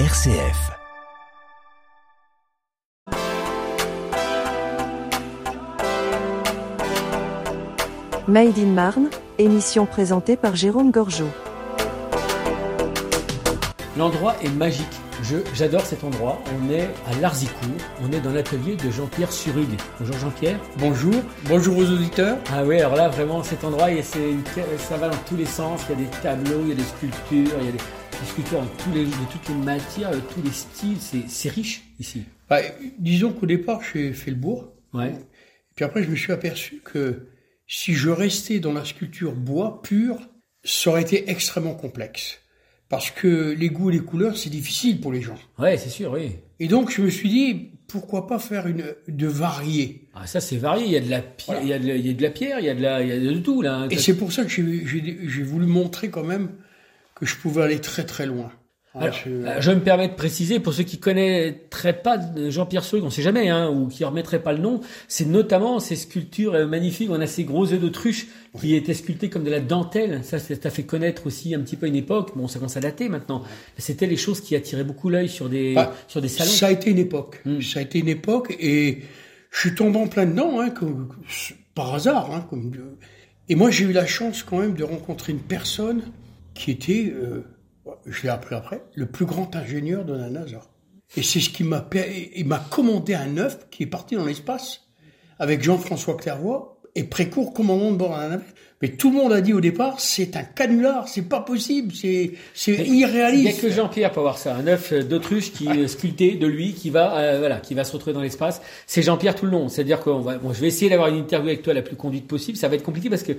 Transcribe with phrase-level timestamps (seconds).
[0.00, 0.72] RCF.
[8.26, 11.28] Made in Marne, émission présentée par Jérôme Gorgeau.
[13.96, 15.03] L'endroit est magique.
[15.54, 16.42] J'adore cet endroit.
[16.60, 17.56] On est à Larzicourt.
[18.02, 19.68] On est dans l'atelier de Jean-Pierre Surug.
[19.98, 20.60] Bonjour Jean-Pierre.
[20.78, 21.14] Bonjour,
[21.46, 22.36] bonjour aux auditeurs.
[22.50, 25.80] Ah oui, alors là vraiment cet endroit, une- ça va dans tous les sens.
[25.88, 28.26] Il y a des tableaux, il y a des sculptures, il y a des, des
[28.28, 30.98] sculptures en tous les, de toutes les matières, de tous les styles.
[31.26, 32.24] C'est, riche ici.
[32.50, 32.58] Bah,
[32.98, 34.74] disons qu'au départ, j'ai fait le bois.
[34.92, 35.14] Ouais.
[35.74, 37.28] Puis après, je me suis aperçu que
[37.66, 40.18] si je restais dans la sculpture bois pur,
[40.64, 42.40] ça aurait été extrêmement complexe.
[42.88, 45.38] Parce que les goûts et les couleurs, c'est difficile pour les gens.
[45.58, 46.32] Ouais, c'est sûr, oui.
[46.60, 50.56] Et donc, je me suis dit, pourquoi pas faire une, de varier Ah, ça c'est
[50.56, 50.86] varié.
[50.86, 52.22] Il y a de la pierre, il, y a de, la- il y a de
[52.22, 53.74] la pierre, il y a de la, il y a de tout là.
[53.74, 53.88] hein.
[53.90, 56.50] Et c'est pour ça que j'ai voulu montrer quand même
[57.14, 58.50] que je pouvais aller très très loin.
[58.96, 63.02] Alors, je- euh, je me permets de préciser, pour ceux qui connaîtraient pas Jean-Pierre Surug,
[63.04, 66.66] on sait jamais, hein, ou qui remettraient pas le nom, c'est notamment ces sculptures euh,
[66.66, 67.10] magnifiques.
[67.10, 68.28] On a ces gros œufs d'autruche
[68.60, 70.20] qui étaient sculptés comme de la dentelle.
[70.22, 72.32] Ça, ça fait connaître aussi un petit peu une époque.
[72.36, 73.42] Bon, ça commence à dater maintenant.
[73.78, 76.50] C'était les choses qui attiraient beaucoup l'œil sur des, Bah, sur des salons.
[76.50, 77.40] Ça a été une époque.
[77.44, 77.60] Hmm.
[77.60, 79.00] Ça a été une époque et
[79.50, 81.08] je suis tombé en plein dedans, hein, comme,
[81.74, 82.32] par hasard.
[82.32, 82.70] Hein, comme,
[83.48, 86.02] et moi, j'ai eu la chance quand même de rencontrer une personne
[86.54, 87.44] qui était, euh,
[88.06, 90.62] je l'ai appris après, le plus grand ingénieur de la NASA.
[91.16, 91.88] Et c'est ce qui m'a,
[92.34, 94.88] il m'a commandé un œuf qui est parti dans l'espace
[95.38, 98.54] avec Jean-François Clairvoy et précourt commandant de bord à la navette.
[98.82, 102.32] Mais tout le monde a dit au départ, c'est un canular, c'est pas possible, c'est,
[102.52, 103.62] c'est Il n'y a irréaliste.
[103.62, 104.54] que Jean-Pierre pour voir ça.
[104.56, 107.92] Un œuf d'autruche qui est sculpté de lui, qui va, euh, voilà, qui va se
[107.92, 108.60] retrouver dans l'espace.
[108.86, 109.68] C'est Jean-Pierre tout le long.
[109.70, 112.26] C'est-à-dire qu'on va, bon, je vais essayer d'avoir une interview avec toi la plus conduite
[112.26, 112.58] possible.
[112.58, 113.32] Ça va être compliqué parce que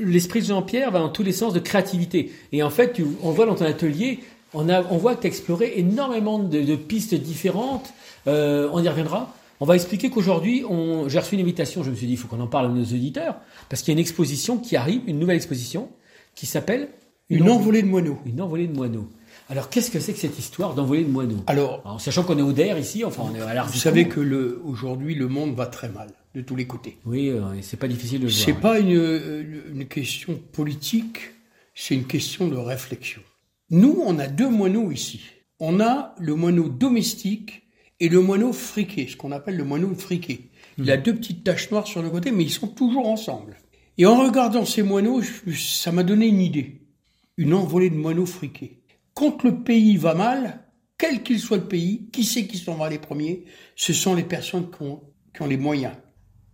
[0.00, 2.32] l'esprit de Jean-Pierre va dans tous les sens de créativité.
[2.50, 4.20] Et en fait, tu, on voit dans ton atelier,
[4.54, 7.92] on a, on voit que tu as exploré énormément de, de pistes différentes.
[8.26, 9.32] Euh, on y reviendra.
[9.60, 11.82] On va expliquer qu'aujourd'hui, on, j'ai reçu une invitation.
[11.82, 13.36] Je me suis dit, il faut qu'on en parle à nos auditeurs
[13.68, 15.90] parce qu'il y a une exposition qui arrive, une nouvelle exposition
[16.34, 16.88] qui s'appelle
[17.28, 18.18] Une envolée de moineaux.
[18.26, 19.08] une envolée de moineaux.
[19.48, 21.42] Alors, qu'est-ce que c'est que cette histoire d'envolée de moineaux?
[21.46, 23.72] Alors, En sachant qu'on est au DER ici, enfin, on est à l'Arzicourt.
[23.74, 26.98] Vous savez que le, aujourd'hui, le monde va très mal, de tous les côtés.
[27.04, 28.60] Oui, euh, c'est pas difficile de le C'est voir.
[28.62, 31.18] pas une, une- une question politique,
[31.74, 33.20] c'est une question de réflexion.
[33.70, 35.20] Nous, on a deux moineaux ici.
[35.58, 37.62] On a le moineau domestique
[38.00, 40.50] et le moineau friqué, ce qu'on appelle le moineau friqué.
[40.78, 43.58] Il a deux petites taches noires sur le côté, mais ils sont toujours ensemble.
[43.98, 46.80] Et en regardant ces moineaux, je- ça m'a donné une idée.
[47.36, 48.78] Une envolée de moineaux friqués.
[49.14, 50.60] Quand le pays va mal,
[50.96, 53.44] quel qu'il soit le pays, qui c'est qui s'en va les premiers
[53.76, 55.00] Ce sont les personnes qui ont,
[55.34, 55.94] qui ont les moyens.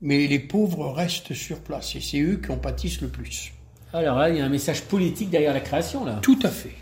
[0.00, 3.52] Mais les pauvres restent sur place et c'est eux qui en pâtissent le plus.
[3.92, 6.18] Alors là, il y a un message politique derrière la création, là.
[6.22, 6.74] Tout à fait.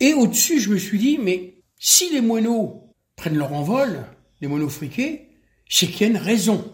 [0.00, 2.87] Et au-dessus, je me suis dit, mais si les moineaux
[3.18, 4.04] prennent leur envol,
[4.40, 5.28] les moineaux friqués,
[5.68, 6.64] c'est qu'il y a une raison.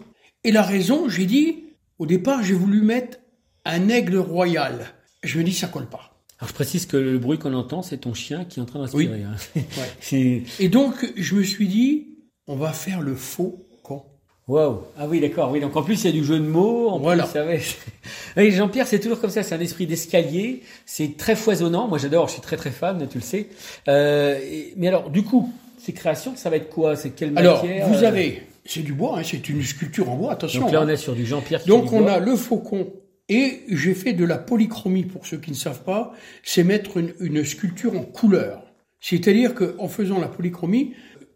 [0.45, 1.63] Et la raison, j'ai dit,
[1.99, 3.17] au départ, j'ai voulu mettre
[3.65, 4.93] un aigle royal.
[5.23, 6.11] Je me dis, ça colle pas.
[6.39, 8.79] Alors, je précise que le bruit qu'on entend, c'est ton chien qui est en train
[8.79, 9.23] d'inspirer.
[9.23, 9.35] hein.
[9.99, 12.07] C'est- Et donc, je me suis dit,
[12.47, 14.03] on va faire le faux con.
[14.47, 14.81] Waouh.
[14.99, 15.49] Ah oui, d'accord.
[15.51, 16.89] Oui, donc en plus, il y a du jeu de mots.
[16.89, 17.25] En Voilà.
[17.25, 17.61] plus, ouais.
[18.37, 19.41] Oui, Jean-Pierre, c'est toujours comme ça.
[19.41, 20.61] C'est un esprit d'escalier.
[20.85, 21.87] C'est très foisonnant.
[21.87, 22.27] Moi, j'adore.
[22.27, 23.47] Je suis très, très fan, tu le sais.
[23.87, 25.51] Euh, et- mais alors, du coup,
[25.85, 26.95] ces créations, ça va être quoi?
[26.95, 30.15] C'est quelle Alors, matière vous euh, avez, c'est du bois, hein, c'est une sculpture en
[30.15, 30.61] bois, attention.
[30.61, 30.85] Donc là, hein.
[30.85, 31.63] on est sur du Jean-Pierre.
[31.65, 32.13] Donc on bois.
[32.13, 32.93] a le faucon
[33.29, 36.13] et j'ai fait de la polychromie pour ceux qui ne savent pas,
[36.43, 38.63] c'est mettre une, une sculpture en couleur.
[38.99, 40.93] C'est-à-dire que en faisant la polychromie,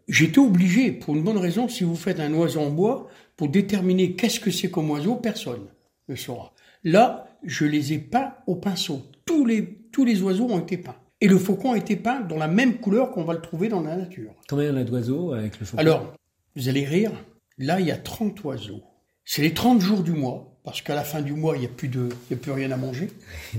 [0.08, 4.12] j'étais obligé, pour une bonne raison, si vous faites un oiseau en bois, pour déterminer
[4.12, 5.66] qu'est-ce que c'est comme oiseau, personne
[6.08, 6.52] ne saura.
[6.84, 9.02] Là, je les ai peints au pinceau.
[9.24, 10.99] Tous les, tous les oiseaux ont été peints.
[11.20, 13.82] Et le faucon a été peint dans la même couleur qu'on va le trouver dans
[13.82, 14.32] la nature.
[14.48, 15.78] Combien on a d'oiseaux avec le faucon?
[15.80, 16.14] Alors,
[16.56, 17.12] vous allez rire,
[17.58, 18.82] là, il y a 30 oiseaux.
[19.24, 21.70] C'est les 30 jours du mois, parce qu'à la fin du mois, il n'y a,
[21.70, 23.06] plus de, il y a plus rien à manger.
[23.52, 23.58] Vous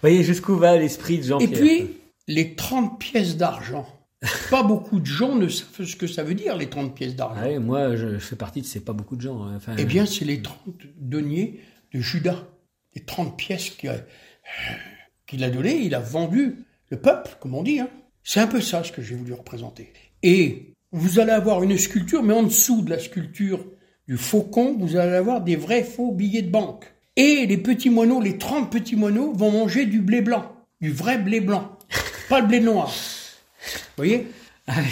[0.00, 1.60] voyez jusqu'où va l'esprit de Et Jean-Pierre.
[1.60, 1.88] puis,
[2.26, 3.86] les 30 pièces d'argent.
[4.50, 7.40] Pas beaucoup de gens ne savent ce que ça veut dire, les 30 pièces d'argent.
[7.42, 9.42] Ah ouais, moi, je, je fais partie de ces pas beaucoup de gens.
[9.44, 9.54] hein.
[9.56, 10.58] Enfin, Eh bien, c'est les 30
[10.98, 11.60] deniers
[11.94, 12.44] de Judas.
[12.94, 13.96] Les 30 pièces qu'il a,
[15.26, 16.56] qu'il a données, il a vendu
[16.90, 17.80] le peuple, comme on dit.
[17.80, 17.88] hein.
[18.22, 19.92] C'est un peu ça ce que j'ai voulu représenter.
[20.22, 23.64] Et vous allez avoir une sculpture, mais en dessous de la sculpture
[24.06, 26.84] du faucon, vous allez avoir des vrais faux billets de banque.
[27.16, 30.50] Et les petits moineaux, les 30 petits moineaux, vont manger du blé blanc,
[30.80, 31.78] du vrai blé blanc,
[32.28, 32.88] pas le blé noir.
[32.88, 34.26] Vous voyez?
[34.72, 34.82] Ah,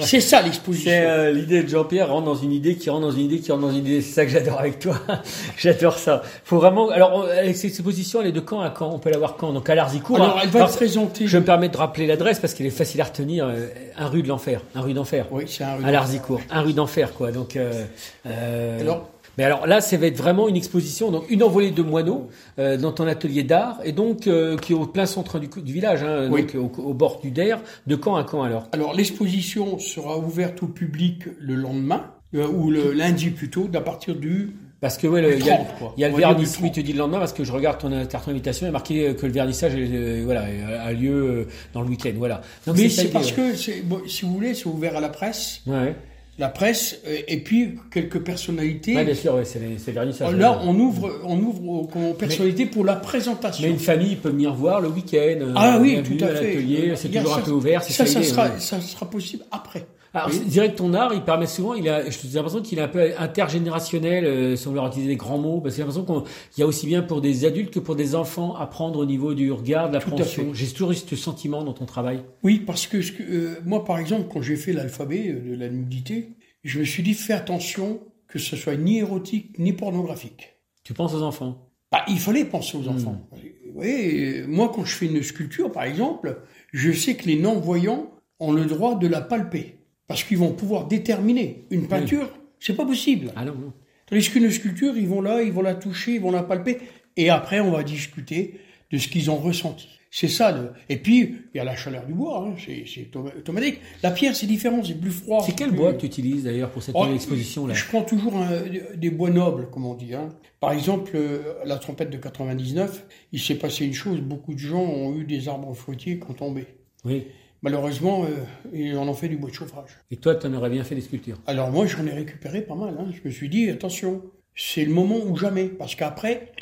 [0.00, 0.90] c'est ça l'exposition.
[0.90, 3.50] C'est euh, l'idée de Jean-Pierre rentre dans une idée qui rentre dans une idée qui
[3.50, 4.00] rentre dans une idée.
[4.00, 4.96] C'est ça que j'adore avec toi.
[5.58, 6.22] j'adore ça.
[6.44, 6.90] Faut vraiment.
[6.90, 8.90] Alors avec cette exposition, elle est de quand à quand?
[8.92, 9.52] On peut l'avoir quand?
[9.52, 10.16] Donc à l'Arzicourt.
[10.22, 11.26] Alors, elle va Alors, être présentée.
[11.26, 13.46] Je me permets de rappeler l'adresse parce qu'elle est facile à retenir.
[13.46, 13.66] euh,
[13.98, 14.60] Un rue de l'enfer.
[14.76, 15.26] Un rue d'enfer.
[15.32, 16.40] Oui, c'est un À l'Arzicourt.
[16.50, 17.32] Un rue d'enfer, quoi.
[17.32, 17.56] Donc.
[17.56, 17.84] Euh,
[18.26, 19.08] euh, Alors-
[19.38, 22.28] mais alors là, ça va être vraiment une exposition, donc une envolée de moineaux
[22.58, 25.72] euh, dans ton atelier d'art, et donc euh, qui est au plein centre du, du
[25.72, 26.46] village, hein, Oui.
[26.54, 27.60] donc au, au bord du Der.
[27.86, 28.68] De quand à quand alors?
[28.72, 32.04] Alors l'exposition sera ouverte au public le lendemain,
[32.34, 35.56] euh, ou le lundi plutôt, d'à partir du Parce que ouais, le- il y a,
[35.56, 35.94] 30, quoi.
[35.96, 36.56] il y a le vernissage.
[36.60, 36.74] Oui, 30.
[36.74, 39.08] tu dis le lendemain parce que je regarde ton euh, carton d'invitation, il est marqué
[39.08, 40.44] euh, que le vernissage euh, voilà,
[40.82, 42.12] a lieu euh, dans le week-end.
[42.16, 42.40] Voilà.
[42.66, 45.60] Donc, Mais c'est parce que, bon, si vous voulez, c'est ouvert à la presse.
[45.66, 45.94] Ouais,
[46.38, 48.96] La presse, euh, et puis quelques personnalités.
[48.96, 50.34] ouais, bien sûr, ouais, c'est les- c'est le vernissage.
[50.34, 53.64] Là, on ouvre, on ouvre aux, personnalités pour la présentation.
[53.64, 55.16] Mais une famille peut venir voir le week-end.
[55.40, 56.58] euh, ah oui, tout à à fait.
[56.96, 57.82] c'est toujours un ça- peu ouvert.
[57.84, 58.58] c'est Ça, ça, sera, ouais.
[58.58, 59.86] ça sera possible après.
[60.16, 60.42] Alors, Oui.
[60.44, 62.86] je dirais que ton art, il permet souvent, il a, j'ai l'impression qu'il est un
[62.88, 66.04] peu intergénérationnel, euh, si on veut utiliser des grands mots, parce que j'ai l'impression
[66.52, 69.34] qu'il y a aussi bien pour des adultes que pour des enfants apprendre au niveau
[69.34, 70.50] du regard, de à l'appréhension.
[70.52, 72.20] J'ai toujours eu ce sentiment dans ton travail.
[72.44, 72.98] Oui, parce que,
[73.28, 76.23] euh, moi, par exemple, quand j'ai fait l'alphabet de la nudité,
[76.64, 80.54] je me suis dit, fais attention que ce soit ni érotique ni pornographique.
[80.82, 81.70] Tu penses aux enfants?
[81.92, 82.96] Bah, il fallait penser aux Hmm.
[82.96, 83.28] enfants.
[83.74, 86.40] Oui, euh, moi, quand je fais une sculpture, par exemple,
[86.72, 89.78] je sais que les non-voyants ont le droit de la palper.
[90.06, 91.64] Parce qu'ils vont pouvoir déterminer.
[91.70, 92.28] Une peinture,
[92.60, 93.32] c'est pas possible.
[93.36, 93.72] Ah non, non.
[94.06, 96.78] Tandis qu'une sculpture, ils vont là, ils vont la toucher, ils vont la palper.
[97.16, 99.88] Et après, on va discuter de ce qu'ils ont ressenti.
[100.16, 100.52] C'est ça.
[100.52, 102.46] le- Et puis, il y a la chaleur du bois.
[102.46, 103.80] hein, C'est c'est autom- automatique.
[104.04, 105.42] La pierre, c'est différent, c'est plus froid.
[105.44, 107.84] C'est quel plus- bois que tu utilises d'ailleurs pour cette Oh, nouvelle exposition là Je
[107.86, 108.62] prends toujours un-
[108.96, 110.14] des bois nobles, comme on dit.
[110.14, 110.28] hein.
[110.60, 114.20] Par exemple, euh, la trompette de 99, il s'est passé une chose.
[114.20, 116.66] Beaucoup de gens ont eu des arbres fruitiers qui ont tombé.
[117.04, 117.26] Oui.
[117.62, 118.28] Malheureusement, euh,
[118.72, 119.90] ils en ont fait du bois de chauffage.
[120.12, 121.38] Et toi, tu en aurais bien fait des sculptures.
[121.48, 122.94] Alors moi, j'en ai récupéré pas mal.
[123.00, 123.06] hein.
[123.10, 124.22] Je me suis dit, attention,
[124.54, 125.64] c'est le moment ou jamais.
[125.64, 126.52] Parce qu'après,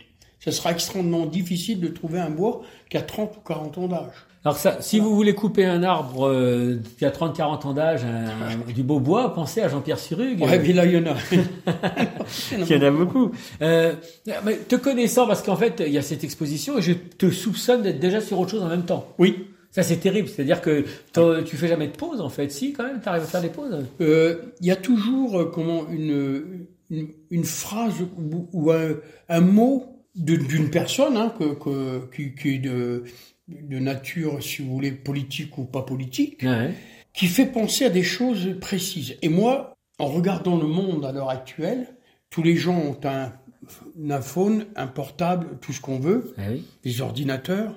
[0.45, 4.27] ça sera extrêmement difficile de trouver un bois qui a 30 ou 40 ans d'âge.
[4.45, 8.01] Alors ça, si vous voulez couper un arbre euh, qui a 30-40 ans d'âge,
[8.75, 10.41] du beau bois, pensez à Jean-Pierre Surug.
[10.41, 11.15] Ouais, mais là, il y en a.
[12.59, 13.31] Il y en a beaucoup.
[13.61, 13.95] Euh,
[14.45, 17.83] mais te connaissant, parce qu'en fait, il y a cette exposition et je te soupçonne
[17.83, 19.07] d'être déjà sur autre chose en même temps.
[19.19, 19.47] Oui.
[19.71, 20.29] Ça, c'est terrible.
[20.29, 20.85] C'est-à-dire que
[21.43, 22.51] tu fais jamais de pause, en fait.
[22.51, 23.87] Si, quand même, tu arrives à faire des pauses.
[24.01, 28.97] Euh, Il y a toujours euh, comment une, une, une phrase ou, ou un,
[29.29, 33.05] un mot d'une personne hein, que, que- qui, qui est de,
[33.49, 36.75] de nature, si vous voulez, politique ou pas politique, Ouais.
[37.15, 39.17] qui fait penser à des choses précises.
[39.23, 41.87] Et moi, en regardant le monde à l'heure actuelle,
[42.31, 43.33] tous les gens ont un,
[44.03, 46.65] un iPhone, un portable, tout ce qu'on veut, oui.
[46.85, 47.75] des ordinateurs.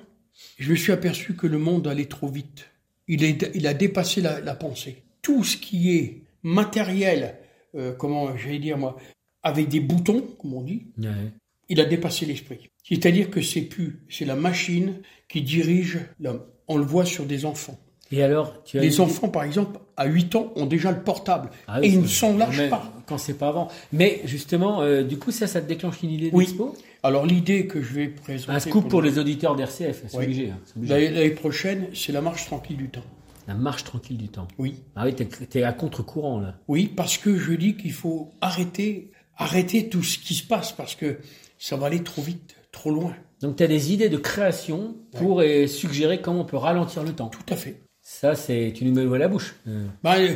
[0.58, 2.68] Je me suis aperçu que le monde allait trop vite.
[3.08, 5.04] Il, est, il a dépassé la, la pensée.
[5.22, 7.38] Tout ce qui est matériel,
[7.76, 8.98] euh, comment j'allais dire moi,
[9.44, 11.32] avec des boutons, comme on dit, Ouais.
[11.70, 12.70] Il a dépassé l'esprit.
[12.88, 16.42] C'est-à-dire que c'est plus, c'est la machine qui dirige l'homme.
[16.68, 17.80] On le voit sur des enfants.
[18.12, 21.50] Et alors, tu as Les enfants, par exemple, à 8 ans, ont déjà le portable.
[21.68, 22.94] Ah oui, et ils ne s'en lâchent mais pas.
[23.08, 23.68] Quand c'est pas avant.
[23.92, 26.46] Mais justement, euh, du coup, ça, ça te déclenche une idée Oui.
[26.46, 26.76] d'expo?
[27.02, 28.52] Alors l'idée que je vais présenter...
[28.52, 30.04] Un scoop pour les auditeurs d'RCF.
[30.08, 30.24] C'est Oui.
[30.26, 30.50] obligé.
[30.52, 31.10] hein, obligé.
[31.10, 33.04] L'année prochaine, c'est la marche tranquille du temps.
[33.48, 34.48] La marche tranquille du temps.
[34.60, 34.76] Oui.
[34.96, 36.58] Ah oui, t'es, t'es à contre-courant, là.
[36.68, 40.96] Oui, parce que je dis qu'il faut arrêter, arrêter tout ce qui se passe, parce
[40.96, 41.20] que
[41.66, 43.16] ça va aller trop vite, trop loin.
[43.42, 47.30] Donc, tu as des idées de création pour suggérer comment on peut ralentir le temps.
[47.30, 47.82] Tout à fait.
[48.02, 49.56] Ça, c'est, tu nous mets à la bouche.
[49.68, 50.36] Euh, Ben, euh,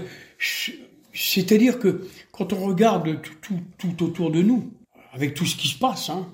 [1.13, 4.74] C'est-à-dire que quand on regarde tout, tout, tout autour de nous,
[5.12, 6.33] avec tout ce qui se passe, hein,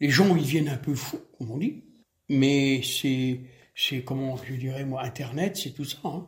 [0.00, 1.82] les gens ils viennent un peu fous, comme on dit,
[2.28, 3.40] mais c'est,
[3.74, 5.98] c'est comment je dirais moi, Internet, c'est tout ça.
[6.04, 6.26] hein.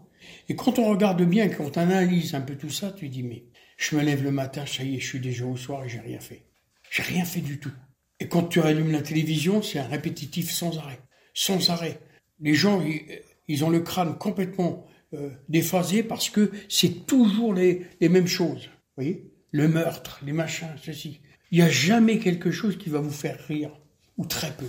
[0.49, 3.45] Et quand on regarde bien, quand on analyse un peu tout ça, tu dis mais
[3.77, 6.01] je me lève le matin, ça y est, je suis déjà au soir et j'ai
[6.01, 6.43] rien fait.
[6.91, 7.73] J'ai rien fait du tout.
[8.21, 11.01] Et quand tu allumes la télévision, c'est un répétitif sans arrêt,
[11.35, 12.01] sans arrêt.
[12.41, 13.03] Les gens, ils,
[13.47, 18.65] ils ont le crâne complètement euh, déphasé parce que c'est toujours les, les mêmes choses.
[18.65, 19.31] Vous voyez?
[19.53, 21.21] Le meurtre, les machins, ceci.
[21.51, 23.71] Il n'y a jamais quelque chose qui va vous faire rire,
[24.19, 24.69] ou très peu.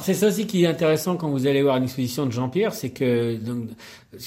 [0.00, 2.90] C'est ça aussi qui est intéressant quand vous allez voir une exposition de Jean-Pierre, c'est
[2.90, 3.36] que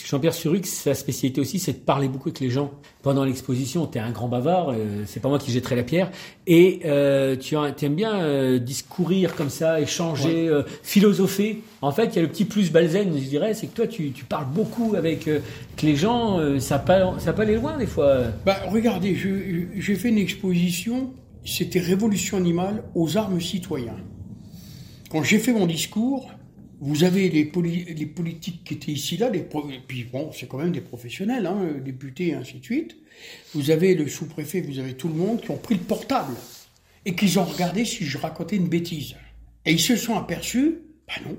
[0.06, 2.72] Jean-Pierre Surux, sa spécialité aussi, c'est de parler beaucoup avec les gens.
[3.04, 6.12] Pendant l'exposition, tu es un grand bavard, euh, c'est pas moi qui jetterai la pierre,
[6.46, 11.62] et euh, tu aimes bien euh, discourir comme ça, échanger, euh, philosopher.
[11.82, 14.12] En fait, il y a le petit plus balzen, je dirais, c'est que toi, tu,
[14.12, 15.40] tu parles beaucoup avec, euh,
[15.84, 18.24] les gens, euh, ça peut, ça peut aller loin des fois.
[18.46, 21.12] Bah, regardez, j'ai fait une exposition,
[21.46, 23.98] c'était Révolution animale aux armes citoyens.
[25.16, 26.30] Quand j'ai fait mon discours,
[26.82, 29.48] vous avez les, politiques qui étaient ici là, les
[29.88, 32.98] puis bon, c'est quand même des professionnels, hein, députés et ainsi de suite.
[33.54, 36.36] Vous avez le sous-préfet, vous avez tout le monde qui ont pris le portable
[37.06, 39.16] et qu'ils ont regardé si je racontais une bêtise.
[39.64, 41.38] Et ils se sont aperçus, bah non,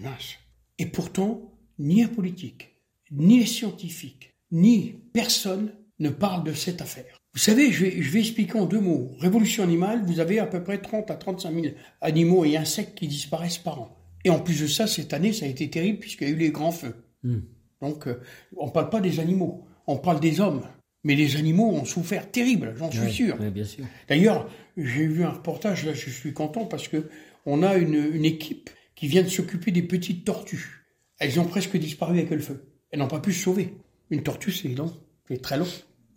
[0.00, 0.34] mince.
[0.78, 2.76] Et pourtant, ni un politique,
[3.10, 7.23] ni un scientifique, ni personne ne parle de cette affaire.
[7.34, 9.10] Vous savez, je vais, je vais, expliquer en deux mots.
[9.18, 13.08] Révolution animale, vous avez à peu près 30 à 35 000 animaux et insectes qui
[13.08, 13.98] disparaissent par an.
[14.24, 16.38] Et en plus de ça, cette année, ça a été terrible puisqu'il y a eu
[16.38, 16.94] les grands feux.
[17.24, 17.40] Hmm.
[17.80, 18.20] Donc, euh,
[18.56, 20.62] on ne parle pas des animaux, on parle des hommes.
[21.02, 23.36] Mais les animaux ont souffert terrible, j'en suis sûr.
[23.36, 23.84] bien sûr.
[24.08, 24.48] D'ailleurs,
[24.78, 27.10] j'ai vu un reportage, là je suis content parce que
[27.44, 30.86] on a une, une équipe qui vient de s'occuper des petites tortues.
[31.18, 32.64] Elles ont presque disparu avec le feu.
[32.90, 33.74] Elles n'ont pas pu se sauver.
[34.08, 34.92] Une tortue, c'est long,
[35.28, 35.66] c'est très long.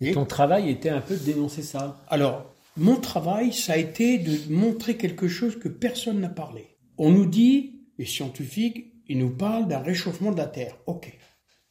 [0.01, 2.03] Et Ton travail était un peu de dénoncer ça.
[2.07, 6.77] Alors, mon travail, ça a été de montrer quelque chose que personne n'a parlé.
[6.97, 10.77] On nous dit les scientifiques, ils nous parlent d'un réchauffement de la Terre.
[10.85, 11.11] OK.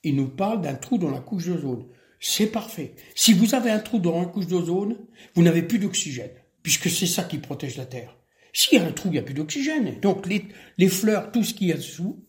[0.03, 1.87] Ils nous parlent d'un trou dans la couche d'ozone.
[2.19, 2.95] C'est parfait.
[3.15, 4.97] Si vous avez un trou dans la couche d'ozone,
[5.35, 6.31] vous n'avez plus d'oxygène,
[6.63, 8.17] puisque c'est ça qui protège la Terre.
[8.53, 10.01] S'il y a un trou, il n'y a plus d'oxygène.
[10.01, 10.47] Donc les,
[10.79, 12.25] les, fleurs, tout ce qu'il y a dessous,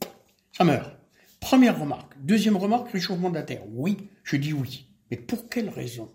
[0.51, 0.91] ça meurt.
[1.39, 2.13] Première remarque.
[2.21, 3.63] Deuxième remarque, réchauffement de la Terre.
[3.71, 4.87] Oui, je dis oui.
[5.11, 6.11] Mais pour quelle raison?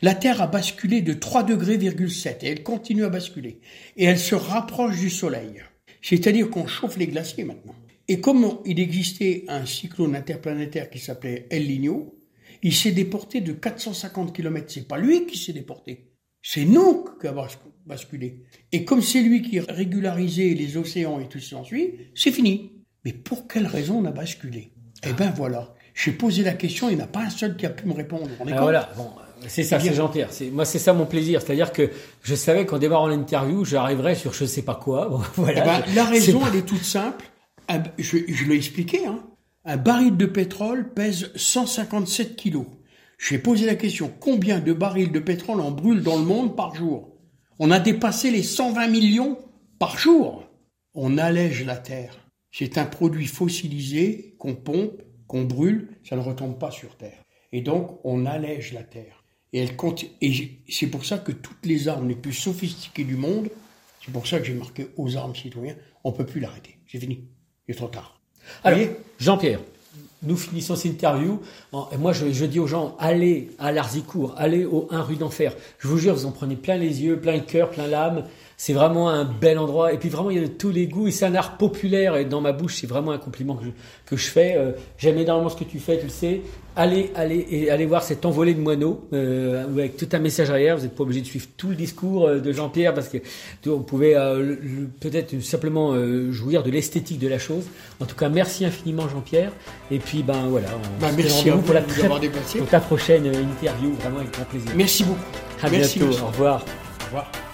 [0.00, 3.60] La Terre a basculé de 3 degrés, et elle continue à basculer.
[3.96, 5.62] Et elle se rapproche du Soleil.
[6.00, 7.74] C'est-à-dire qu'on chauffe les glaciers maintenant.
[8.08, 12.14] Et comme il existait un cyclone interplanétaire qui s'appelait El Niño,
[12.62, 14.66] il s'est déporté de 450 km.
[14.68, 16.12] C'est pas lui qui s'est déporté.
[16.42, 17.46] C'est nous qui avons
[17.84, 18.44] basculé.
[18.72, 22.32] Et comme c'est lui qui a régularisé les océans et tout ce qui s'ensuit, c'est
[22.32, 22.72] fini.
[23.04, 24.72] Mais pour quelle raison on a basculé?
[25.06, 25.74] Eh ben voilà.
[25.98, 27.92] J'ai posé la question, il n'y en a pas un seul qui a pu me
[27.92, 28.28] répondre.
[28.40, 28.88] Ah, voilà.
[28.96, 29.10] Bon,
[29.48, 30.30] c'est ça, c'est Jean-Pierre.
[30.52, 31.42] Moi, c'est ça mon plaisir.
[31.42, 31.90] C'est-à-dire que
[32.22, 35.20] je savais qu'en démarrant l'interview, j'arriverais sur je sais pas quoi.
[35.34, 35.60] voilà.
[35.60, 37.24] Eh ben, la raison, elle est toute simple.
[37.98, 39.06] Je, je l'ai expliqué.
[39.06, 39.24] Hein.
[39.64, 42.66] Un baril de pétrole pèse 157 kilos.
[43.18, 46.76] J'ai posé la question combien de barils de pétrole en brûle dans le monde par
[46.76, 47.16] jour?
[47.58, 49.36] On a dépassé les 120 millions
[49.80, 50.44] par jour.
[50.94, 52.14] On allège la terre.
[52.52, 57.22] C'est un produit fossilisé qu'on pompe, qu'on brûle, ça ne retombe pas sur terre.
[57.52, 59.22] Et donc, on allège la terre.
[59.52, 63.16] Et, elle compte, et c'est pour ça que toutes les armes les plus sophistiquées du
[63.16, 63.48] monde,
[64.04, 66.78] c'est pour ça que j'ai marqué aux armes citoyennes, on peut plus l'arrêter.
[66.90, 67.24] C'est fini.
[67.66, 68.20] Il est trop tard.
[68.64, 68.80] Alors,
[69.18, 69.60] Jean-Pierre,
[70.22, 71.40] nous finissons cette interview.
[71.72, 75.54] Moi, je, je, dis aux gens, allez à l'Arzicourt, allez au 1 rue d'Enfer.
[75.78, 78.24] Je vous jure, vous en prenez plein les yeux, plein le cœur, plein l'âme.
[78.60, 79.92] C'est vraiment un bel endroit.
[79.92, 81.06] Et puis vraiment, il y a de tous les goûts.
[81.06, 82.16] Et c'est un art populaire.
[82.16, 83.70] Et dans ma bouche, c'est vraiment un compliment que je,
[84.04, 84.56] que je fais.
[84.56, 86.42] Euh, j'aime énormément ce que tu fais, tu le sais.
[86.74, 90.76] Allez, allez, et allez voir cette envolée de moineaux euh, avec tout un message arrière.
[90.76, 93.18] Vous n'êtes pas obligé de suivre tout le discours euh, de Jean-Pierre parce que
[93.66, 94.54] on pouvait euh,
[95.00, 95.94] peut-être simplement
[96.30, 97.64] jouir de l'esthétique de la chose.
[98.00, 99.50] En tout cas, merci infiniment Jean-Pierre.
[99.90, 100.68] Et puis ben voilà.
[100.72, 103.92] On bah, merci à vous pour la pour ta prochaine interview.
[103.94, 104.70] Vraiment avec grand plaisir.
[104.76, 105.18] Merci beaucoup.
[105.62, 106.14] À merci, bientôt.
[106.22, 106.64] Au revoir.
[107.00, 107.47] Au revoir.